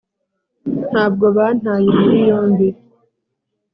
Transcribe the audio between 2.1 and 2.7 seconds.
yombi,